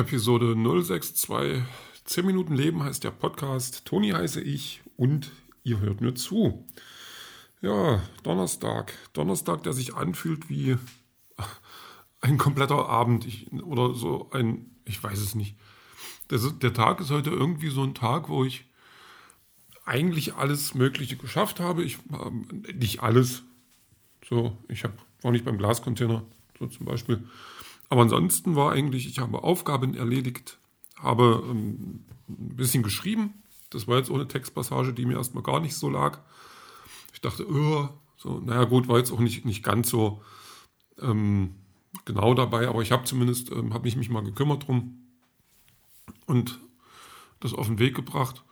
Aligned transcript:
Episode 0.00 0.54
062 0.56 1.62
10 2.06 2.24
Minuten 2.24 2.54
Leben 2.54 2.82
heißt 2.82 3.04
der 3.04 3.10
Podcast. 3.10 3.84
Toni 3.84 4.12
heiße 4.12 4.40
ich 4.40 4.80
und 4.96 5.30
ihr 5.62 5.78
hört 5.80 6.00
mir 6.00 6.14
zu. 6.14 6.66
Ja, 7.60 8.02
Donnerstag. 8.22 8.94
Donnerstag, 9.12 9.62
der 9.62 9.74
sich 9.74 9.94
anfühlt 9.94 10.48
wie 10.48 10.78
ein 12.22 12.38
kompletter 12.38 12.88
Abend 12.88 13.26
ich, 13.26 13.52
oder 13.52 13.92
so 13.92 14.30
ein, 14.30 14.74
ich 14.86 15.04
weiß 15.04 15.18
es 15.18 15.34
nicht. 15.34 15.56
Das, 16.28 16.58
der 16.58 16.72
Tag 16.72 17.00
ist 17.00 17.10
heute 17.10 17.28
irgendwie 17.28 17.68
so 17.68 17.82
ein 17.82 17.94
Tag, 17.94 18.30
wo 18.30 18.42
ich 18.42 18.64
eigentlich 19.84 20.32
alles 20.32 20.72
Mögliche 20.72 21.18
geschafft 21.18 21.60
habe. 21.60 21.84
Ich 21.84 21.98
äh, 22.10 22.72
nicht 22.72 23.02
alles. 23.02 23.42
So, 24.26 24.56
ich 24.68 24.82
hab, 24.82 24.94
war 25.20 25.30
nicht 25.30 25.44
beim 25.44 25.58
Glascontainer, 25.58 26.24
so 26.58 26.68
zum 26.68 26.86
Beispiel. 26.86 27.22
Aber 27.90 28.02
ansonsten 28.02 28.56
war 28.56 28.72
eigentlich, 28.72 29.06
ich 29.06 29.18
habe 29.18 29.42
Aufgaben 29.42 29.94
erledigt, 29.94 30.58
habe 30.96 31.42
ähm, 31.44 32.06
ein 32.28 32.56
bisschen 32.56 32.82
geschrieben. 32.82 33.34
Das 33.68 33.88
war 33.88 33.98
jetzt 33.98 34.10
ohne 34.10 34.28
Textpassage, 34.28 34.94
die 34.94 35.04
mir 35.04 35.16
erstmal 35.16 35.42
gar 35.42 35.60
nicht 35.60 35.74
so 35.74 35.90
lag. 35.90 36.20
Ich 37.12 37.20
dachte, 37.20 37.46
oh, 37.50 37.88
so, 38.16 38.38
naja 38.38 38.64
gut, 38.64 38.86
war 38.86 38.98
jetzt 38.98 39.10
auch 39.12 39.18
nicht, 39.18 39.44
nicht 39.44 39.64
ganz 39.64 39.90
so 39.90 40.22
ähm, 41.00 41.56
genau 42.04 42.34
dabei, 42.34 42.68
aber 42.68 42.80
ich 42.80 42.92
habe 42.92 43.04
zumindest, 43.04 43.50
ähm, 43.50 43.74
habe 43.74 43.88
ich 43.88 43.96
mich 43.96 44.08
mal 44.08 44.22
gekümmert 44.22 44.68
drum 44.68 45.06
und 46.26 46.60
das 47.40 47.54
auf 47.54 47.66
den 47.66 47.80
Weg 47.80 47.96
gebracht. 47.96 48.44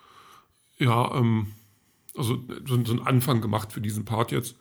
Ja, 0.79 1.15
ähm, 1.15 1.53
also 2.17 2.43
so, 2.67 2.85
so 2.85 2.93
einen 2.93 3.07
Anfang 3.07 3.41
gemacht 3.41 3.73
für 3.73 3.81
diesen 3.81 4.05
Part 4.05 4.33
jetzt. 4.33 4.57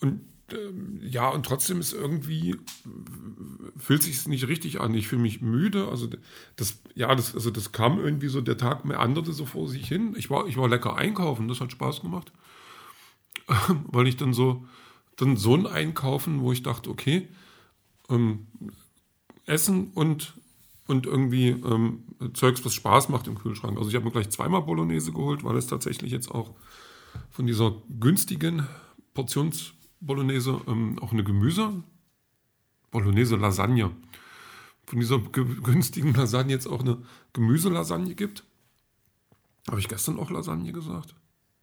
Und 0.00 0.31
ja, 1.00 1.28
und 1.28 1.46
trotzdem 1.46 1.80
ist 1.80 1.92
irgendwie, 1.92 2.56
fühlt 3.76 4.02
sich 4.02 4.26
nicht 4.26 4.48
richtig 4.48 4.80
an. 4.80 4.94
Ich 4.94 5.08
fühle 5.08 5.22
mich 5.22 5.40
müde. 5.40 5.88
Also 5.88 6.08
das, 6.56 6.80
ja, 6.94 7.14
das, 7.14 7.34
also 7.34 7.50
das 7.50 7.72
kam 7.72 7.98
irgendwie 7.98 8.28
so, 8.28 8.40
der 8.40 8.58
Tag 8.58 8.84
meanderte 8.84 9.32
so 9.32 9.46
vor 9.46 9.68
sich 9.68 9.86
hin. 9.86 10.14
Ich 10.16 10.30
war, 10.30 10.46
ich 10.46 10.56
war 10.56 10.68
lecker 10.68 10.96
einkaufen, 10.96 11.48
das 11.48 11.60
hat 11.60 11.72
Spaß 11.72 12.00
gemacht. 12.00 12.32
Weil 13.86 14.06
ich 14.06 14.16
dann 14.16 14.32
so, 14.32 14.64
dann 15.16 15.36
so 15.36 15.54
ein 15.54 15.66
Einkaufen, 15.66 16.40
wo 16.40 16.52
ich 16.52 16.62
dachte, 16.62 16.90
okay, 16.90 17.28
ähm, 18.08 18.46
Essen 19.46 19.90
und, 19.94 20.34
und 20.86 21.06
irgendwie 21.06 21.48
ähm, 21.48 22.04
Zeugs, 22.34 22.64
was 22.64 22.74
Spaß 22.74 23.08
macht 23.08 23.26
im 23.26 23.38
Kühlschrank. 23.38 23.76
Also 23.76 23.88
ich 23.90 23.96
habe 23.96 24.04
mir 24.04 24.12
gleich 24.12 24.30
zweimal 24.30 24.62
Bolognese 24.62 25.12
geholt, 25.12 25.44
weil 25.44 25.56
es 25.56 25.66
tatsächlich 25.66 26.12
jetzt 26.12 26.30
auch 26.30 26.54
von 27.30 27.46
dieser 27.46 27.74
günstigen 28.00 28.66
Portions 29.14 29.74
Bolognese 30.02 30.60
ähm, 30.66 30.98
auch 31.00 31.12
eine 31.12 31.24
Gemüse, 31.24 31.82
Bolognese 32.90 33.36
Lasagne. 33.36 33.90
Von 34.84 34.98
dieser 35.00 35.18
günstigen 35.18 36.12
Lasagne 36.12 36.52
jetzt 36.52 36.66
auch 36.66 36.80
eine 36.80 36.98
Gemüselasagne 37.32 38.14
gibt. 38.14 38.44
Habe 39.68 39.78
ich 39.78 39.88
gestern 39.88 40.18
auch 40.18 40.30
Lasagne 40.30 40.72
gesagt? 40.72 41.14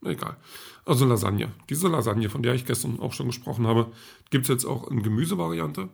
Egal. 0.04 0.38
Also 0.86 1.06
Lasagne. 1.06 1.52
Diese 1.70 1.90
Lasagne, 1.90 2.30
von 2.30 2.42
der 2.42 2.56
ich 2.56 2.66
gestern 2.66 3.00
auch 3.00 3.12
schon 3.12 3.28
gesprochen 3.28 3.68
habe, 3.68 3.92
gibt 4.30 4.46
es 4.46 4.50
jetzt 4.50 4.66
auch 4.66 4.88
in 4.90 5.04
Gemüsevariante. 5.04 5.90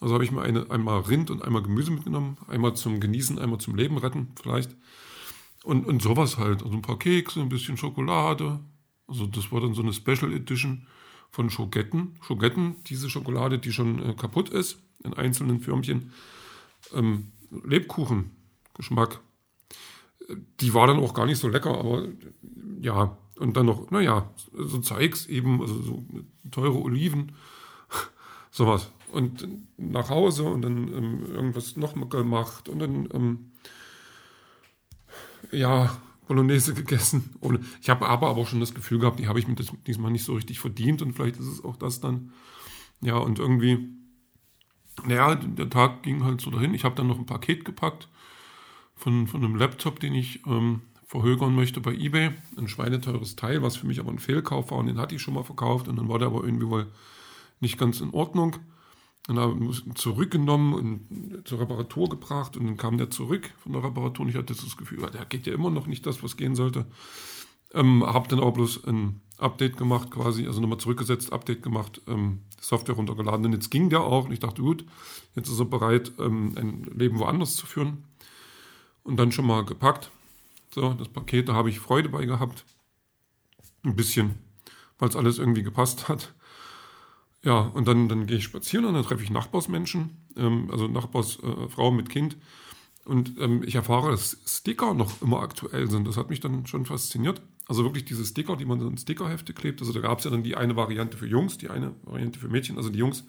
Also 0.00 0.14
habe 0.14 0.24
ich 0.24 0.32
mir 0.32 0.42
eine, 0.42 0.68
einmal 0.70 1.00
Rind 1.00 1.30
und 1.30 1.42
einmal 1.42 1.62
Gemüse 1.62 1.92
mitgenommen. 1.92 2.36
Einmal 2.48 2.74
zum 2.74 2.98
Genießen, 2.98 3.38
einmal 3.38 3.60
zum 3.60 3.76
Leben 3.76 3.96
retten 3.96 4.32
vielleicht. 4.42 4.74
Und, 5.62 5.86
und 5.86 6.02
sowas 6.02 6.38
halt. 6.38 6.64
Also 6.64 6.74
ein 6.74 6.82
paar 6.82 6.98
Kekse, 6.98 7.40
ein 7.40 7.48
bisschen 7.48 7.76
Schokolade. 7.76 8.58
Also 9.06 9.26
das 9.26 9.52
war 9.52 9.60
dann 9.60 9.74
so 9.74 9.82
eine 9.82 9.92
Special 9.92 10.32
Edition 10.32 10.88
von 11.34 11.50
Schogetten. 11.50 12.14
Schogetten, 12.20 12.76
diese 12.84 13.10
Schokolade, 13.10 13.58
die 13.58 13.72
schon 13.72 14.00
äh, 14.00 14.14
kaputt 14.14 14.50
ist, 14.50 14.78
in 15.02 15.14
einzelnen 15.14 15.58
Förmchen. 15.58 16.12
Ähm, 16.92 17.32
Lebkuchen-Geschmack. 17.50 19.18
Die 20.60 20.72
war 20.74 20.86
dann 20.86 21.00
auch 21.00 21.12
gar 21.12 21.26
nicht 21.26 21.38
so 21.38 21.48
lecker, 21.48 21.76
aber 21.76 22.06
ja, 22.80 23.18
und 23.36 23.56
dann 23.56 23.66
noch, 23.66 23.90
naja, 23.90 24.30
so 24.52 24.78
Zeugs 24.78 25.26
eben, 25.26 25.60
also 25.60 25.82
so 25.82 26.04
teure 26.52 26.78
Oliven, 26.78 27.32
sowas. 28.52 28.92
Und 29.10 29.48
nach 29.76 30.10
Hause 30.10 30.44
und 30.44 30.62
dann 30.62 30.86
ähm, 30.94 31.26
irgendwas 31.34 31.76
noch 31.76 31.94
gemacht 32.10 32.68
und 32.68 32.78
dann, 32.78 33.08
ähm, 33.12 33.52
ja, 35.50 35.96
Bolognese 36.26 36.74
gegessen. 36.74 37.34
Ich 37.80 37.90
habe 37.90 38.08
aber, 38.08 38.30
auch 38.30 38.48
schon 38.48 38.60
das 38.60 38.74
Gefühl 38.74 38.98
gehabt, 38.98 39.18
die 39.18 39.28
habe 39.28 39.38
ich 39.38 39.46
mir 39.46 39.56
diesmal 39.86 40.10
nicht 40.10 40.24
so 40.24 40.34
richtig 40.34 40.60
verdient 40.60 41.02
und 41.02 41.12
vielleicht 41.12 41.36
ist 41.36 41.46
es 41.46 41.64
auch 41.64 41.76
das 41.76 42.00
dann. 42.00 42.32
Ja, 43.00 43.16
und 43.16 43.38
irgendwie, 43.38 43.90
naja, 45.04 45.34
der 45.34 45.68
Tag 45.68 46.02
ging 46.02 46.24
halt 46.24 46.40
so 46.40 46.50
dahin. 46.50 46.74
Ich 46.74 46.84
habe 46.84 46.94
dann 46.94 47.06
noch 47.06 47.18
ein 47.18 47.26
Paket 47.26 47.64
gepackt 47.64 48.08
von, 48.94 49.26
von 49.26 49.44
einem 49.44 49.56
Laptop, 49.56 50.00
den 50.00 50.14
ich 50.14 50.46
ähm, 50.46 50.80
verhögern 51.04 51.54
möchte 51.54 51.80
bei 51.80 51.92
eBay. 51.92 52.30
Ein 52.56 52.68
schweineteures 52.68 53.36
Teil, 53.36 53.62
was 53.62 53.76
für 53.76 53.86
mich 53.86 54.00
aber 54.00 54.10
ein 54.10 54.18
Fehlkauf 54.18 54.70
war 54.70 54.78
und 54.78 54.86
den 54.86 54.98
hatte 54.98 55.14
ich 55.14 55.22
schon 55.22 55.34
mal 55.34 55.44
verkauft 55.44 55.88
und 55.88 55.96
dann 55.96 56.08
war 56.08 56.18
der 56.18 56.28
aber 56.28 56.44
irgendwie 56.44 56.68
wohl 56.68 56.86
nicht 57.60 57.78
ganz 57.78 58.00
in 58.00 58.10
Ordnung. 58.10 58.56
Zurückgenommen 59.94 60.74
und 60.74 61.48
zur 61.48 61.60
Reparatur 61.60 62.10
gebracht 62.10 62.56
und 62.56 62.66
dann 62.66 62.76
kam 62.76 62.98
der 62.98 63.10
zurück 63.10 63.50
von 63.62 63.72
der 63.72 63.82
Reparatur 63.82 64.24
und 64.24 64.30
ich 64.30 64.36
hatte 64.36 64.54
das 64.54 64.76
Gefühl, 64.76 64.98
der 65.10 65.24
geht 65.24 65.46
ja 65.46 65.54
immer 65.54 65.70
noch 65.70 65.86
nicht 65.86 66.04
das, 66.04 66.22
was 66.22 66.36
gehen 66.36 66.54
sollte. 66.54 66.84
Ähm, 67.72 68.04
habe 68.04 68.28
dann 68.28 68.40
aber 68.40 68.52
bloß 68.52 68.84
ein 68.84 69.22
Update 69.38 69.78
gemacht 69.78 70.10
quasi, 70.10 70.46
also 70.46 70.60
nochmal 70.60 70.78
zurückgesetzt, 70.78 71.32
Update 71.32 71.62
gemacht, 71.62 72.02
ähm, 72.06 72.40
Software 72.60 72.94
runtergeladen 72.96 73.46
und 73.46 73.52
jetzt 73.52 73.70
ging 73.70 73.88
der 73.88 74.02
auch 74.02 74.26
und 74.26 74.32
ich 74.32 74.40
dachte, 74.40 74.60
gut, 74.60 74.84
jetzt 75.34 75.48
ist 75.48 75.58
er 75.58 75.64
bereit, 75.64 76.12
ähm, 76.18 76.52
ein 76.56 76.84
Leben 76.94 77.18
woanders 77.18 77.56
zu 77.56 77.66
führen 77.66 78.04
und 79.04 79.16
dann 79.16 79.32
schon 79.32 79.46
mal 79.46 79.64
gepackt. 79.64 80.10
So, 80.70 80.92
das 80.92 81.08
Paket, 81.08 81.48
da 81.48 81.54
habe 81.54 81.70
ich 81.70 81.80
Freude 81.80 82.10
bei 82.10 82.26
gehabt. 82.26 82.64
Ein 83.84 83.96
bisschen, 83.96 84.34
weil 84.98 85.08
es 85.08 85.16
alles 85.16 85.38
irgendwie 85.38 85.62
gepasst 85.62 86.08
hat. 86.08 86.34
Ja, 87.44 87.60
und 87.60 87.86
dann, 87.86 88.08
dann 88.08 88.26
gehe 88.26 88.38
ich 88.38 88.44
spazieren 88.44 88.86
und 88.86 88.94
dann 88.94 89.04
treffe 89.04 89.22
ich 89.22 89.30
Nachbarsmenschen, 89.30 90.16
ähm, 90.36 90.70
also 90.70 90.88
Nachbarsfrau 90.88 91.88
äh, 91.88 91.94
mit 91.94 92.08
Kind. 92.08 92.36
Und 93.04 93.38
ähm, 93.38 93.62
ich 93.62 93.74
erfahre, 93.74 94.10
dass 94.10 94.38
Sticker 94.46 94.94
noch 94.94 95.20
immer 95.20 95.40
aktuell 95.40 95.90
sind. 95.90 96.08
Das 96.08 96.16
hat 96.16 96.30
mich 96.30 96.40
dann 96.40 96.66
schon 96.66 96.86
fasziniert. 96.86 97.42
Also 97.68 97.84
wirklich 97.84 98.06
diese 98.06 98.24
Sticker, 98.24 98.56
die 98.56 98.64
man 98.64 98.80
in 98.80 98.96
Stickerhefte 98.96 99.52
klebt. 99.52 99.82
Also 99.82 99.92
da 99.92 100.00
gab 100.00 100.18
es 100.18 100.24
ja 100.24 100.30
dann 100.30 100.42
die 100.42 100.56
eine 100.56 100.74
Variante 100.74 101.18
für 101.18 101.26
Jungs, 101.26 101.58
die 101.58 101.68
eine 101.68 101.94
Variante 102.04 102.38
für 102.38 102.48
Mädchen. 102.48 102.78
Also 102.78 102.88
die 102.88 102.98
Jungs 102.98 103.24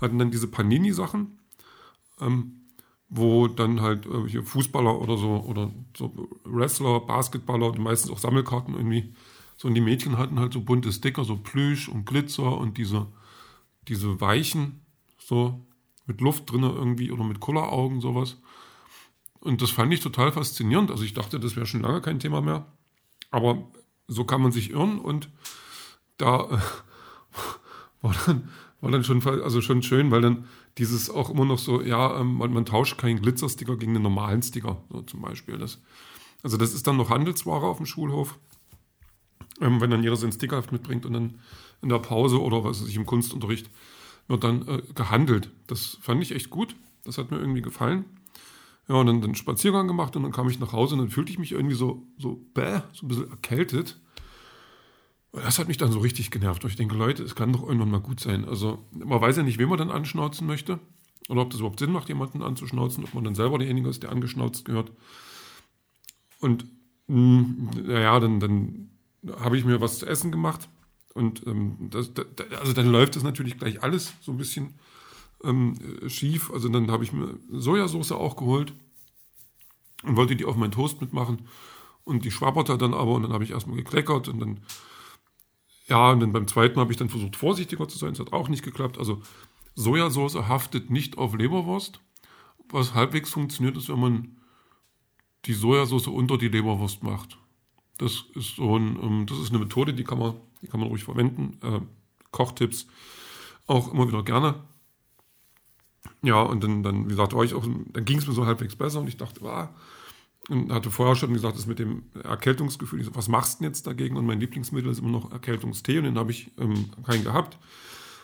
hatten 0.00 0.18
dann 0.18 0.30
diese 0.30 0.48
Panini-Sachen, 0.48 1.38
ähm, 2.22 2.62
wo 3.10 3.48
dann 3.48 3.82
halt 3.82 4.06
äh, 4.06 4.28
hier 4.28 4.44
Fußballer 4.44 4.98
oder 4.98 5.18
so 5.18 5.44
oder 5.46 5.70
so 5.94 6.30
Wrestler, 6.44 7.00
Basketballer, 7.00 7.72
die 7.72 7.80
meistens 7.80 8.10
auch 8.10 8.18
Sammelkarten 8.18 8.74
irgendwie. 8.74 9.12
So 9.58 9.68
und 9.68 9.74
die 9.74 9.82
Mädchen 9.82 10.16
hatten 10.16 10.40
halt 10.40 10.54
so 10.54 10.62
bunte 10.62 10.90
Sticker, 10.90 11.24
so 11.24 11.36
Plüsch 11.36 11.90
und 11.90 12.06
Glitzer 12.06 12.56
und 12.56 12.78
diese 12.78 13.08
diese 13.88 14.20
weichen, 14.20 14.80
so 15.18 15.66
mit 16.06 16.20
Luft 16.20 16.50
drin 16.50 16.62
irgendwie 16.62 17.10
oder 17.10 17.24
mit 17.24 17.40
Kulleraugen, 17.40 18.00
sowas. 18.00 18.38
Und 19.40 19.62
das 19.62 19.70
fand 19.70 19.92
ich 19.92 20.00
total 20.00 20.32
faszinierend. 20.32 20.90
Also 20.90 21.04
ich 21.04 21.14
dachte, 21.14 21.40
das 21.40 21.56
wäre 21.56 21.66
schon 21.66 21.82
lange 21.82 22.00
kein 22.00 22.20
Thema 22.20 22.40
mehr. 22.40 22.66
Aber 23.30 23.68
so 24.06 24.24
kann 24.24 24.42
man 24.42 24.52
sich 24.52 24.70
irren 24.70 24.98
und 24.98 25.28
da 26.18 26.44
äh, 26.44 26.58
war, 28.02 28.14
dann, 28.26 28.48
war 28.80 28.90
dann 28.90 29.04
schon, 29.04 29.26
also 29.26 29.60
schon 29.60 29.82
schön, 29.82 30.10
weil 30.10 30.20
dann 30.20 30.46
dieses 30.78 31.10
auch 31.10 31.30
immer 31.30 31.44
noch 31.44 31.58
so, 31.58 31.82
ja, 31.82 32.20
ähm, 32.20 32.34
man, 32.34 32.52
man 32.52 32.64
tauscht 32.64 32.98
keinen 32.98 33.20
Glitzersticker 33.20 33.76
gegen 33.76 33.94
einen 33.94 34.02
normalen 34.02 34.42
Sticker, 34.42 34.82
so 34.90 35.02
zum 35.02 35.22
Beispiel. 35.22 35.58
Das, 35.58 35.80
also 36.42 36.56
das 36.56 36.74
ist 36.74 36.86
dann 36.86 36.96
noch 36.96 37.10
Handelsware 37.10 37.66
auf 37.66 37.78
dem 37.78 37.86
Schulhof, 37.86 38.38
ähm, 39.60 39.80
wenn 39.80 39.90
dann 39.90 40.02
jeder 40.02 40.16
seinen 40.16 40.32
Stickerheft 40.32 40.72
mitbringt 40.72 41.06
und 41.06 41.12
dann 41.12 41.40
in 41.82 41.88
der 41.88 41.98
Pause 41.98 42.40
oder 42.40 42.64
was 42.64 42.80
weiß 42.80 42.88
ich 42.88 42.96
im 42.96 43.06
Kunstunterricht 43.06 43.68
wird 44.28 44.44
dann 44.44 44.66
äh, 44.68 44.82
gehandelt. 44.94 45.50
Das 45.66 45.98
fand 46.00 46.22
ich 46.22 46.32
echt 46.32 46.50
gut. 46.50 46.76
Das 47.04 47.18
hat 47.18 47.30
mir 47.30 47.38
irgendwie 47.38 47.62
gefallen. 47.62 48.04
Ja, 48.88 48.96
und 48.96 49.06
dann 49.06 49.20
den 49.20 49.34
Spaziergang 49.34 49.86
gemacht 49.88 50.16
und 50.16 50.22
dann 50.22 50.32
kam 50.32 50.48
ich 50.48 50.58
nach 50.58 50.72
Hause 50.72 50.94
und 50.94 51.00
dann 51.00 51.10
fühlte 51.10 51.30
ich 51.30 51.38
mich 51.38 51.52
irgendwie 51.52 51.74
so, 51.74 52.06
so 52.18 52.44
bäh, 52.54 52.80
so 52.92 53.06
ein 53.06 53.08
bisschen 53.08 53.30
erkältet. 53.30 54.00
Und 55.32 55.44
das 55.44 55.58
hat 55.58 55.68
mich 55.68 55.78
dann 55.78 55.92
so 55.92 55.98
richtig 56.00 56.30
genervt. 56.30 56.64
Und 56.64 56.70
ich 56.70 56.76
denke, 56.76 56.94
Leute, 56.94 57.22
es 57.22 57.34
kann 57.34 57.52
doch 57.52 57.62
irgendwann 57.62 57.90
mal 57.90 58.00
gut 58.00 58.20
sein. 58.20 58.44
Also, 58.44 58.84
man 58.92 59.20
weiß 59.20 59.36
ja 59.36 59.42
nicht, 59.42 59.58
wen 59.58 59.68
man 59.68 59.78
dann 59.78 59.90
anschnauzen 59.90 60.46
möchte. 60.46 60.78
Oder 61.28 61.42
ob 61.42 61.50
das 61.50 61.60
überhaupt 61.60 61.78
Sinn 61.78 61.92
macht, 61.92 62.08
jemanden 62.08 62.42
anzuschnauzen, 62.42 63.04
ob 63.04 63.14
man 63.14 63.24
dann 63.24 63.34
selber 63.34 63.58
derjenige 63.58 63.88
ist, 63.88 64.02
der 64.02 64.10
angeschnauzt 64.10 64.64
gehört. 64.64 64.92
Und 66.40 66.66
naja, 67.06 68.18
dann, 68.20 68.40
dann 68.40 68.90
habe 69.38 69.56
ich 69.56 69.64
mir 69.64 69.80
was 69.80 70.00
zu 70.00 70.06
essen 70.06 70.32
gemacht 70.32 70.68
und 71.14 71.46
ähm, 71.46 71.76
das, 71.90 72.12
das, 72.14 72.26
also 72.58 72.72
dann 72.72 72.90
läuft 72.90 73.16
das 73.16 73.22
natürlich 73.22 73.58
gleich 73.58 73.82
alles 73.82 74.14
so 74.20 74.32
ein 74.32 74.38
bisschen 74.38 74.74
ähm, 75.44 75.74
schief. 76.08 76.50
Also 76.50 76.68
dann 76.68 76.90
habe 76.90 77.04
ich 77.04 77.12
mir 77.12 77.38
Sojasauce 77.50 78.12
auch 78.12 78.36
geholt 78.36 78.72
und 80.02 80.16
wollte 80.16 80.36
die 80.36 80.44
auf 80.44 80.56
meinen 80.56 80.72
Toast 80.72 81.00
mitmachen. 81.00 81.48
Und 82.04 82.24
die 82.24 82.30
schwabberte 82.30 82.76
dann 82.78 82.94
aber 82.94 83.12
und 83.12 83.22
dann 83.22 83.32
habe 83.32 83.44
ich 83.44 83.50
erstmal 83.50 83.76
gekleckert 83.76 84.28
und 84.28 84.40
dann, 84.40 84.60
ja, 85.86 86.10
und 86.10 86.20
dann 86.20 86.32
beim 86.32 86.48
zweiten 86.48 86.80
habe 86.80 86.90
ich 86.90 86.98
dann 86.98 87.08
versucht, 87.08 87.36
vorsichtiger 87.36 87.86
zu 87.86 87.98
sein. 87.98 88.10
Das 88.10 88.20
hat 88.20 88.32
auch 88.32 88.48
nicht 88.48 88.64
geklappt. 88.64 88.98
Also 88.98 89.22
Sojasauce 89.74 90.48
haftet 90.48 90.90
nicht 90.90 91.18
auf 91.18 91.34
Leberwurst. 91.34 92.00
was 92.70 92.94
halbwegs 92.94 93.30
funktioniert, 93.30 93.76
ist, 93.76 93.90
wenn 93.90 94.00
man 94.00 94.36
die 95.44 95.52
Sojasauce 95.52 96.06
unter 96.06 96.38
die 96.38 96.48
Leberwurst 96.48 97.02
macht. 97.02 97.38
Das 97.98 98.24
ist 98.34 98.56
so 98.56 98.76
ein, 98.76 98.98
ähm, 99.02 99.26
das 99.26 99.38
ist 99.38 99.50
eine 99.50 99.58
Methode, 99.58 99.92
die 99.92 100.04
kann 100.04 100.18
man, 100.18 100.34
die 100.62 100.68
kann 100.68 100.80
man 100.80 100.88
ruhig 100.88 101.04
verwenden. 101.04 101.58
Äh, 101.62 101.80
Kochtipps 102.30 102.86
auch 103.66 103.92
immer 103.92 104.08
wieder 104.08 104.22
gerne. 104.22 104.54
Ja, 106.22 106.40
und 106.42 106.62
dann, 106.62 106.82
dann 106.82 107.06
wie 107.06 107.10
gesagt, 107.10 107.34
ich 107.44 107.54
auch, 107.54 107.66
dann 107.92 108.04
ging 108.04 108.18
es 108.18 108.26
mir 108.26 108.32
so 108.32 108.46
halbwegs 108.46 108.76
besser 108.76 109.00
und 109.00 109.08
ich 109.08 109.16
dachte, 109.16 109.44
ah, 109.44 109.74
und 110.48 110.72
hatte 110.72 110.90
vorher 110.90 111.14
schon 111.14 111.32
gesagt, 111.32 111.56
das 111.56 111.66
mit 111.66 111.78
dem 111.78 112.04
Erkältungsgefühl, 112.24 113.00
ich 113.00 113.06
so, 113.06 113.14
was 113.14 113.28
machst 113.28 113.54
du 113.54 113.62
denn 113.62 113.70
jetzt 113.70 113.86
dagegen? 113.86 114.16
Und 114.16 114.26
mein 114.26 114.40
Lieblingsmittel 114.40 114.90
ist 114.90 114.98
immer 114.98 115.10
noch 115.10 115.30
Erkältungstee 115.30 115.98
und 115.98 116.04
den 116.04 116.18
habe 116.18 116.32
ich 116.32 116.50
ähm, 116.58 116.90
keinen 117.04 117.22
gehabt. 117.22 117.58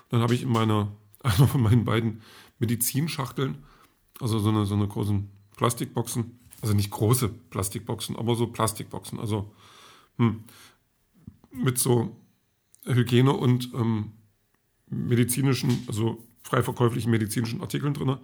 Dann 0.09 0.21
habe 0.21 0.35
ich 0.35 0.43
in 0.43 0.49
meiner, 0.49 0.93
einer 1.23 1.47
von 1.47 1.63
meinen 1.63 1.85
beiden 1.85 2.23
Medizinschachteln, 2.59 3.59
also 4.21 4.41
so 4.41 4.49
eine, 4.49 4.67
so 4.67 4.75
eine 4.75 4.89
großen 4.89 5.31
Plastikboxen, 5.57 6.39
also 6.61 6.75
nicht 6.75 6.91
große 6.91 7.29
Plastikboxen, 7.29 8.17
aber 8.17 8.35
so 8.35 8.49
Plastikboxen, 8.49 9.21
also 9.21 9.53
hm, 10.17 10.43
mit 11.53 11.79
so 11.79 12.17
Hygiene 12.95 13.33
und 13.33 13.73
ähm, 13.75 14.13
medizinischen, 14.91 15.85
also 15.87 16.25
frei 16.43 16.63
verkäuflichen 16.63 17.11
medizinischen 17.11 17.61
Artikeln 17.61 17.95
drin. 17.95 18.17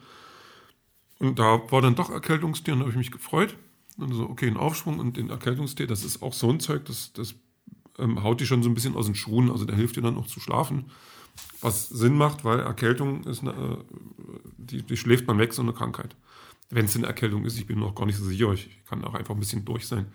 Und 1.18 1.38
da 1.38 1.60
war 1.70 1.82
dann 1.82 1.94
doch 1.94 2.10
Erkältungstee 2.10 2.72
und 2.72 2.78
da 2.78 2.82
habe 2.84 2.90
ich 2.90 2.98
mich 2.98 3.10
gefreut. 3.10 3.56
Und 3.96 4.12
so, 4.12 4.28
okay, 4.28 4.48
ein 4.48 4.56
Aufschwung 4.56 4.98
und 4.98 5.16
den 5.16 5.30
Erkältungstee, 5.30 5.86
das 5.86 6.04
ist 6.04 6.22
auch 6.22 6.32
so 6.32 6.50
ein 6.50 6.58
Zeug, 6.58 6.84
das, 6.86 7.12
das 7.12 7.36
ähm, 7.98 8.22
haut 8.22 8.40
die 8.40 8.46
schon 8.46 8.62
so 8.62 8.68
ein 8.68 8.74
bisschen 8.74 8.96
aus 8.96 9.06
den 9.06 9.14
Schuhen. 9.14 9.50
Also 9.50 9.64
der 9.64 9.76
hilft 9.76 9.96
dir 9.96 10.02
dann 10.02 10.16
auch 10.16 10.26
zu 10.26 10.40
schlafen. 10.40 10.86
Was 11.60 11.88
Sinn 11.88 12.16
macht, 12.16 12.44
weil 12.44 12.60
Erkältung 12.60 13.24
ist, 13.24 13.42
eine, 13.42 13.52
äh, 13.52 13.76
die, 14.56 14.82
die 14.82 14.96
schläft 14.96 15.26
man 15.26 15.38
weg, 15.38 15.52
so 15.52 15.62
eine 15.62 15.72
Krankheit. 15.72 16.16
Wenn 16.70 16.86
es 16.86 16.96
eine 16.96 17.06
Erkältung 17.06 17.44
ist, 17.44 17.58
ich 17.58 17.66
bin 17.66 17.78
noch 17.78 17.94
gar 17.94 18.06
nicht 18.06 18.16
so 18.16 18.24
sicher, 18.24 18.52
ich 18.52 18.84
kann 18.86 19.04
auch 19.04 19.14
einfach 19.14 19.34
ein 19.34 19.40
bisschen 19.40 19.64
durch 19.64 19.86
sein. 19.86 20.06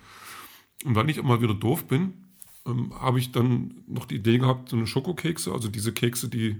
Und 0.84 0.96
weil 0.96 1.10
ich 1.10 1.18
immer 1.18 1.42
wieder 1.42 1.54
doof 1.54 1.88
bin, 1.88 2.29
ähm, 2.66 2.94
habe 3.00 3.20
ich 3.20 3.32
dann 3.32 3.84
noch 3.88 4.06
die 4.06 4.16
Idee 4.16 4.38
gehabt, 4.38 4.70
so 4.70 4.78
eine 4.78 4.88
Schokokekse, 4.88 5.52
also 5.52 5.68
diese 5.68 5.94
Kekse, 5.94 6.30
die 6.30 6.58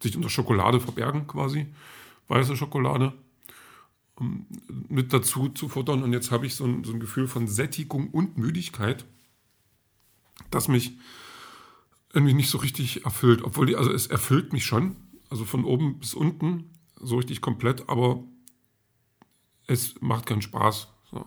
sich 0.00 0.16
unter 0.16 0.28
Schokolade 0.28 0.80
verbergen 0.80 1.26
quasi, 1.26 1.66
weiße 2.28 2.56
Schokolade, 2.56 3.12
um 4.16 4.46
mit 4.88 5.12
dazu 5.12 5.48
zu 5.48 5.68
futtern. 5.68 6.02
Und 6.02 6.12
jetzt 6.12 6.30
habe 6.30 6.46
ich 6.46 6.54
so 6.54 6.64
ein, 6.64 6.84
so 6.84 6.92
ein 6.92 7.00
Gefühl 7.00 7.28
von 7.28 7.46
Sättigung 7.46 8.10
und 8.10 8.36
Müdigkeit, 8.38 9.04
das 10.50 10.68
mich 10.68 10.98
irgendwie 12.12 12.34
nicht 12.34 12.50
so 12.50 12.58
richtig 12.58 13.04
erfüllt. 13.04 13.42
Obwohl, 13.42 13.66
die, 13.66 13.76
also 13.76 13.92
es 13.92 14.06
erfüllt 14.06 14.52
mich 14.52 14.64
schon, 14.64 14.96
also 15.30 15.44
von 15.44 15.64
oben 15.64 15.98
bis 15.98 16.14
unten, 16.14 16.70
so 16.96 17.16
richtig 17.16 17.40
komplett, 17.40 17.88
aber 17.88 18.22
es 19.66 19.94
macht 20.00 20.26
keinen 20.26 20.42
Spaß. 20.42 20.88
So. 21.10 21.26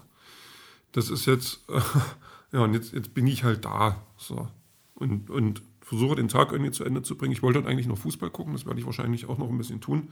Das 0.92 1.10
ist 1.10 1.26
jetzt, 1.26 1.66
ja, 2.52 2.62
und 2.62 2.74
jetzt, 2.74 2.94
jetzt 2.94 3.14
bin 3.14 3.28
ich 3.28 3.44
halt 3.44 3.66
da. 3.66 4.02
So. 4.18 4.48
Und, 4.94 5.30
und 5.30 5.62
versuche 5.82 6.16
den 6.16 6.28
Tag 6.28 6.52
irgendwie 6.52 6.72
zu 6.72 6.84
Ende 6.84 7.04
zu 7.04 7.16
bringen. 7.16 7.34
Ich 7.34 7.44
wollte 7.44 7.62
dann 7.62 7.70
eigentlich 7.70 7.88
noch 7.88 7.98
Fußball 7.98 8.30
gucken, 8.30 8.54
das 8.54 8.66
werde 8.66 8.80
ich 8.80 8.86
wahrscheinlich 8.86 9.28
auch 9.28 9.38
noch 9.38 9.50
ein 9.50 9.58
bisschen 9.58 9.82
tun. 9.82 10.10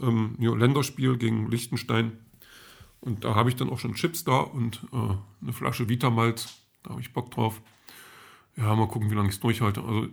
Ähm, 0.00 0.36
ja, 0.38 0.54
Länderspiel 0.54 1.16
gegen 1.16 1.50
Liechtenstein. 1.50 2.12
Und 3.00 3.24
da 3.24 3.34
habe 3.34 3.48
ich 3.48 3.56
dann 3.56 3.70
auch 3.70 3.78
schon 3.78 3.94
Chips 3.94 4.24
da 4.24 4.38
und 4.38 4.86
äh, 4.92 5.14
eine 5.42 5.52
Flasche 5.52 5.88
Vitamalz. 5.88 6.60
Da 6.82 6.90
habe 6.90 7.00
ich 7.00 7.12
Bock 7.12 7.30
drauf. 7.30 7.62
Ja, 8.56 8.74
mal 8.74 8.88
gucken, 8.88 9.10
wie 9.10 9.14
lange 9.14 9.28
ich 9.28 9.36
es 9.36 9.40
durchhalte. 9.40 9.82
Also, 9.82 10.08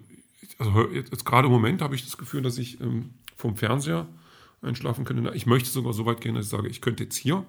also 0.60 0.90
jetzt, 0.92 1.12
jetzt 1.12 1.25
gerade 1.25 1.48
im 1.48 1.54
Moment 1.54 1.81
habe 1.81 1.96
ich 1.96 2.04
das 2.04 2.18
Gefühl, 2.18 2.42
dass 2.42 2.58
ich 2.58 2.80
ähm, 2.81 3.12
vom 3.36 3.58
Fernseher 3.58 4.08
einschlafen 4.62 5.06
könnte. 5.06 5.34
Ich 5.36 5.46
möchte 5.46 5.70
sogar 5.70 5.94
so 5.94 6.06
weit 6.06 6.22
gehen, 6.22 6.36
dass 6.36 6.46
ich 6.46 6.52
sage, 6.52 6.70
ich 6.70 6.81
könnte 6.81 7.04
jetzt 7.04 7.18
hier 7.18 7.46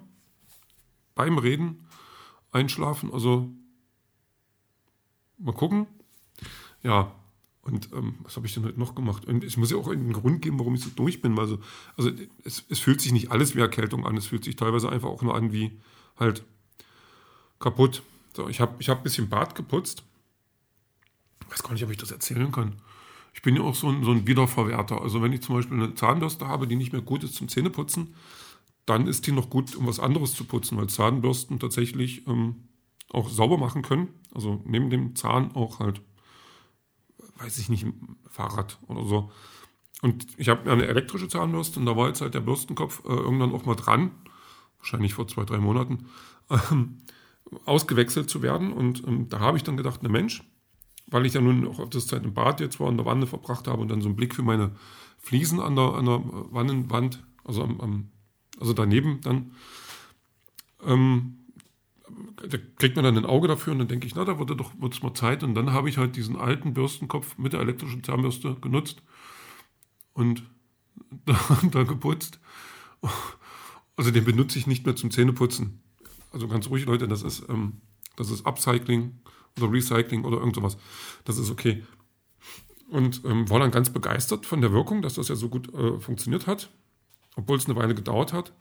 beim 1.14 1.38
Reden 1.38 1.86
einschlafen. 2.50 3.12
Also 3.12 3.50
mal 5.38 5.52
gucken. 5.52 5.86
Ja, 6.82 7.12
und 7.62 7.88
ähm, 7.94 8.16
was 8.22 8.36
habe 8.36 8.46
ich 8.46 8.52
denn 8.52 8.64
heute 8.64 8.78
noch 8.78 8.94
gemacht? 8.94 9.24
Und 9.24 9.42
es 9.42 9.56
muss 9.56 9.70
ja 9.70 9.78
auch 9.78 9.88
einen 9.88 10.12
Grund 10.12 10.42
geben, 10.42 10.58
warum 10.58 10.74
ich 10.74 10.82
so 10.82 10.90
durch 10.94 11.22
bin. 11.22 11.36
Weil 11.36 11.46
so, 11.46 11.58
also 11.96 12.10
es, 12.44 12.64
es 12.68 12.78
fühlt 12.78 13.00
sich 13.00 13.12
nicht 13.12 13.30
alles 13.30 13.56
wie 13.56 13.60
Erkältung 13.60 14.06
an. 14.06 14.16
Es 14.16 14.26
fühlt 14.26 14.44
sich 14.44 14.56
teilweise 14.56 14.90
einfach 14.90 15.08
auch 15.08 15.22
nur 15.22 15.34
an 15.34 15.50
wie 15.52 15.72
halt 16.18 16.44
kaputt. 17.58 18.02
So, 18.36 18.48
ich 18.48 18.60
habe 18.60 18.74
ich 18.80 18.90
hab 18.90 18.98
ein 18.98 19.02
bisschen 19.02 19.30
Bad 19.30 19.54
geputzt. 19.54 20.02
Ich 21.40 21.52
weiß 21.52 21.62
gar 21.62 21.72
nicht, 21.72 21.84
ob 21.84 21.90
ich 21.90 21.96
das 21.96 22.10
erzählen 22.10 22.52
kann. 22.52 22.74
Ich 23.32 23.40
bin 23.40 23.56
ja 23.56 23.62
auch 23.62 23.74
so 23.74 23.88
ein, 23.88 24.04
so 24.04 24.10
ein 24.10 24.26
Wiederverwerter. 24.26 25.00
Also 25.00 25.22
wenn 25.22 25.32
ich 25.32 25.40
zum 25.40 25.54
Beispiel 25.54 25.82
eine 25.82 25.94
Zahnbürste 25.94 26.46
habe, 26.46 26.68
die 26.68 26.76
nicht 26.76 26.92
mehr 26.92 27.02
gut 27.02 27.24
ist 27.24 27.34
zum 27.34 27.48
Zähneputzen, 27.48 28.14
dann 28.84 29.06
ist 29.06 29.26
die 29.26 29.32
noch 29.32 29.48
gut, 29.48 29.74
um 29.74 29.86
was 29.86 30.00
anderes 30.00 30.34
zu 30.34 30.44
putzen, 30.44 30.76
weil 30.76 30.88
Zahnbürsten 30.88 31.58
tatsächlich 31.58 32.26
ähm, 32.26 32.68
auch 33.10 33.28
sauber 33.28 33.58
machen 33.58 33.82
können. 33.82 34.08
Also 34.34 34.60
neben 34.64 34.90
dem 34.90 35.14
Zahn 35.14 35.54
auch 35.54 35.80
halt 35.80 36.00
weiß 37.38 37.58
ich 37.58 37.68
nicht, 37.68 37.86
Fahrrad 38.28 38.78
oder 38.86 39.04
so. 39.04 39.30
Und 40.02 40.26
ich 40.36 40.48
habe 40.48 40.70
eine 40.70 40.86
elektrische 40.86 41.28
Zahnbürste 41.28 41.80
und 41.80 41.86
da 41.86 41.96
war 41.96 42.08
jetzt 42.08 42.20
halt 42.20 42.34
der 42.34 42.40
Bürstenkopf 42.40 43.02
äh, 43.04 43.12
irgendwann 43.12 43.52
auch 43.52 43.64
mal 43.64 43.74
dran, 43.74 44.10
wahrscheinlich 44.78 45.14
vor 45.14 45.26
zwei, 45.28 45.44
drei 45.44 45.58
Monaten, 45.58 46.06
ähm, 46.50 46.98
ausgewechselt 47.64 48.28
zu 48.28 48.42
werden. 48.42 48.72
Und 48.72 49.06
ähm, 49.06 49.28
da 49.28 49.40
habe 49.40 49.56
ich 49.56 49.62
dann 49.62 49.76
gedacht, 49.76 50.02
ne 50.02 50.08
Mensch, 50.08 50.42
weil 51.06 51.26
ich 51.26 51.34
ja 51.34 51.40
nun 51.40 51.66
auch 51.66 51.78
auf 51.78 51.90
das 51.90 52.06
Zeit 52.06 52.24
im 52.24 52.34
Bad 52.34 52.60
jetzt 52.60 52.80
war 52.80 52.88
und 52.88 52.96
der 52.96 53.06
Wanne 53.06 53.26
verbracht 53.26 53.66
habe 53.66 53.82
und 53.82 53.88
dann 53.88 54.02
so 54.02 54.08
einen 54.08 54.16
Blick 54.16 54.34
für 54.34 54.42
meine 54.42 54.72
Fliesen 55.18 55.60
an 55.60 55.76
der, 55.76 55.94
an 55.94 56.04
der 56.04 56.20
Wannenwand, 56.24 57.24
also, 57.44 57.62
am, 57.62 57.80
am, 57.80 58.10
also 58.60 58.72
daneben 58.72 59.20
dann, 59.22 59.52
ähm, 60.84 61.43
da 62.48 62.58
kriegt 62.76 62.96
man 62.96 63.04
dann 63.04 63.16
ein 63.16 63.24
Auge 63.24 63.48
dafür 63.48 63.72
und 63.72 63.78
dann 63.78 63.88
denke 63.88 64.06
ich, 64.06 64.14
na, 64.14 64.24
da 64.24 64.38
wird 64.38 64.50
doch 64.50 64.72
wird's 64.78 65.02
mal 65.02 65.14
Zeit. 65.14 65.42
Und 65.42 65.54
dann 65.54 65.72
habe 65.72 65.88
ich 65.88 65.98
halt 65.98 66.16
diesen 66.16 66.36
alten 66.36 66.74
Bürstenkopf 66.74 67.38
mit 67.38 67.52
der 67.52 67.60
elektrischen 67.60 68.04
Zahnbürste 68.04 68.56
genutzt 68.60 69.02
und 70.12 70.42
da, 71.70 71.82
geputzt. 71.82 72.40
Also 73.96 74.10
den 74.10 74.24
benutze 74.24 74.58
ich 74.58 74.66
nicht 74.66 74.84
mehr 74.84 74.96
zum 74.96 75.10
Zähneputzen. 75.10 75.82
Also 76.30 76.48
ganz 76.48 76.68
ruhig, 76.68 76.84
Leute, 76.84 77.08
das 77.08 77.22
ist, 77.22 77.48
ähm, 77.48 77.80
das 78.16 78.30
ist 78.30 78.46
Upcycling 78.46 79.20
oder 79.56 79.72
Recycling 79.72 80.24
oder 80.24 80.38
irgend 80.38 80.56
sowas. 80.56 80.76
Das 81.24 81.38
ist 81.38 81.50
okay. 81.50 81.84
Und 82.88 83.22
ähm, 83.24 83.48
war 83.48 83.60
dann 83.60 83.70
ganz 83.70 83.90
begeistert 83.90 84.46
von 84.46 84.60
der 84.60 84.72
Wirkung, 84.72 85.00
dass 85.00 85.14
das 85.14 85.28
ja 85.28 85.36
so 85.36 85.48
gut 85.48 85.72
äh, 85.74 85.98
funktioniert 86.00 86.46
hat, 86.46 86.70
obwohl 87.34 87.56
es 87.56 87.66
eine 87.66 87.76
Weile 87.76 87.94
gedauert 87.94 88.32
hat. 88.32 88.52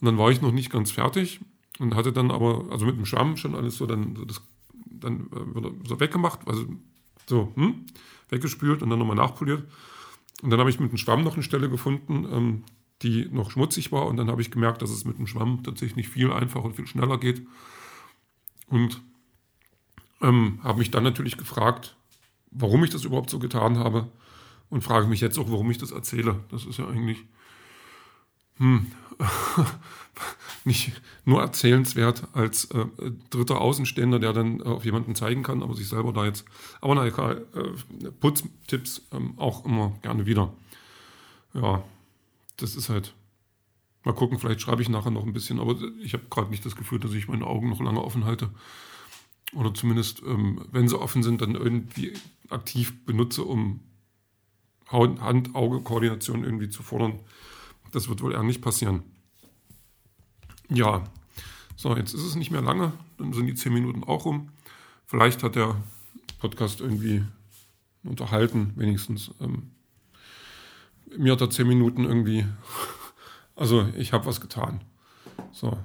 Und 0.00 0.06
dann 0.06 0.18
war 0.18 0.30
ich 0.30 0.42
noch 0.42 0.52
nicht 0.52 0.70
ganz 0.70 0.90
fertig 0.90 1.40
und 1.78 1.94
hatte 1.94 2.12
dann 2.12 2.30
aber, 2.30 2.66
also 2.70 2.86
mit 2.86 2.96
dem 2.96 3.06
Schwamm 3.06 3.36
schon 3.36 3.54
alles 3.54 3.76
so 3.76 3.86
dann, 3.86 4.16
so 4.16 4.24
das, 4.24 4.42
dann 4.84 5.28
äh, 5.32 5.88
so 5.88 6.00
weggemacht, 6.00 6.46
also 6.46 6.66
so, 7.26 7.52
hm, 7.54 7.86
weggespült 8.28 8.82
und 8.82 8.90
dann 8.90 8.98
nochmal 8.98 9.16
nachpoliert. 9.16 9.64
Und 10.42 10.50
dann 10.50 10.58
habe 10.58 10.70
ich 10.70 10.80
mit 10.80 10.90
dem 10.90 10.98
Schwamm 10.98 11.22
noch 11.22 11.34
eine 11.34 11.42
Stelle 11.42 11.70
gefunden, 11.70 12.26
ähm, 12.30 12.64
die 13.02 13.28
noch 13.30 13.50
schmutzig 13.50 13.92
war. 13.92 14.06
Und 14.06 14.16
dann 14.16 14.28
habe 14.28 14.42
ich 14.42 14.50
gemerkt, 14.50 14.82
dass 14.82 14.90
es 14.90 15.04
mit 15.04 15.18
dem 15.18 15.26
Schwamm 15.26 15.62
tatsächlich 15.62 16.08
viel 16.08 16.32
einfacher 16.32 16.64
und 16.64 16.76
viel 16.76 16.86
schneller 16.86 17.18
geht. 17.18 17.46
Und 18.66 19.00
ähm, 20.20 20.60
habe 20.62 20.78
mich 20.78 20.90
dann 20.90 21.04
natürlich 21.04 21.36
gefragt, 21.36 21.96
warum 22.50 22.82
ich 22.84 22.90
das 22.90 23.04
überhaupt 23.04 23.30
so 23.30 23.38
getan 23.38 23.78
habe. 23.78 24.08
Und 24.68 24.82
frage 24.82 25.06
mich 25.06 25.20
jetzt 25.20 25.38
auch, 25.38 25.50
warum 25.50 25.70
ich 25.70 25.78
das 25.78 25.90
erzähle. 25.90 26.40
Das 26.50 26.64
ist 26.64 26.78
ja 26.78 26.88
eigentlich 26.88 27.24
hm, 28.62 28.86
nicht 30.64 30.92
nur 31.24 31.40
erzählenswert 31.40 32.22
als 32.32 32.66
äh, 32.66 32.86
dritter 33.30 33.60
Außenstehender, 33.60 34.20
der 34.20 34.32
dann 34.32 34.60
äh, 34.60 34.64
auf 34.64 34.84
jemanden 34.84 35.16
zeigen 35.16 35.42
kann, 35.42 35.64
aber 35.64 35.74
sich 35.74 35.88
selber 35.88 36.12
da 36.12 36.24
jetzt. 36.24 36.44
Aber 36.80 36.94
na 36.94 37.04
egal, 37.04 37.44
äh, 37.54 38.10
Putztipps 38.20 39.02
ähm, 39.12 39.34
auch 39.36 39.64
immer 39.64 39.98
gerne 40.02 40.26
wieder. 40.26 40.52
Ja, 41.54 41.82
das 42.56 42.76
ist 42.76 42.88
halt. 42.88 43.14
Mal 44.04 44.14
gucken, 44.14 44.38
vielleicht 44.38 44.60
schreibe 44.60 44.82
ich 44.82 44.88
nachher 44.88 45.12
noch 45.12 45.24
ein 45.24 45.32
bisschen, 45.32 45.60
aber 45.60 45.76
ich 46.00 46.12
habe 46.12 46.24
gerade 46.28 46.50
nicht 46.50 46.66
das 46.66 46.74
Gefühl, 46.74 46.98
dass 46.98 47.12
ich 47.12 47.28
meine 47.28 47.46
Augen 47.46 47.68
noch 47.68 47.80
lange 47.80 48.02
offen 48.02 48.24
halte. 48.24 48.50
Oder 49.54 49.74
zumindest, 49.74 50.22
ähm, 50.22 50.64
wenn 50.72 50.88
sie 50.88 50.98
offen 50.98 51.22
sind, 51.22 51.40
dann 51.40 51.54
irgendwie 51.54 52.12
aktiv 52.48 53.04
benutze, 53.06 53.44
um 53.44 53.80
Hand-Auge-Koordination 54.88 56.42
irgendwie 56.42 56.68
zu 56.68 56.82
fordern. 56.82 57.20
Das 57.92 58.08
wird 58.08 58.22
wohl 58.22 58.32
eher 58.32 58.42
nicht 58.42 58.62
passieren. 58.62 59.02
Ja, 60.68 61.04
so, 61.76 61.96
jetzt 61.96 62.14
ist 62.14 62.22
es 62.22 62.34
nicht 62.34 62.50
mehr 62.50 62.62
lange, 62.62 62.92
dann 63.18 63.32
sind 63.32 63.46
die 63.46 63.54
zehn 63.54 63.72
Minuten 63.72 64.04
auch 64.04 64.24
rum. 64.24 64.50
Vielleicht 65.06 65.42
hat 65.42 65.56
der 65.56 65.76
Podcast 66.38 66.80
irgendwie 66.80 67.24
unterhalten, 68.04 68.72
wenigstens. 68.76 69.30
Ähm, 69.40 69.70
mir 71.16 71.32
hat 71.32 71.40
er 71.40 71.50
zehn 71.50 71.68
Minuten 71.68 72.04
irgendwie, 72.04 72.46
also 73.56 73.86
ich 73.96 74.12
habe 74.12 74.26
was 74.26 74.40
getan. 74.40 74.80
So, 75.52 75.78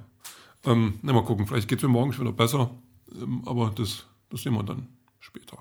ähm, 0.64 0.98
na, 1.02 1.12
mal 1.12 1.24
gucken, 1.24 1.46
vielleicht 1.46 1.68
geht 1.68 1.78
es 1.78 1.82
mir 1.82 1.90
morgen 1.90 2.12
schon 2.12 2.24
wieder 2.24 2.36
besser, 2.36 2.70
ähm, 3.14 3.42
aber 3.46 3.70
das, 3.70 4.06
das 4.30 4.42
sehen 4.42 4.54
wir 4.54 4.62
dann 4.62 4.88
später. 5.20 5.58